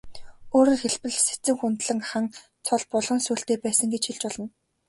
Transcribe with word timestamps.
Өөрөөр 0.57 0.79
хэлбэл, 0.81 1.15
Сэцэн 1.27 1.55
хүндлэн 1.59 1.99
хан 2.09 2.25
цол 2.65 2.83
булган 2.91 3.19
сүүлтэй 3.25 3.57
байсан 3.65 3.87
гэж 3.93 4.03
хэлж 4.05 4.21
болно. 4.25 4.47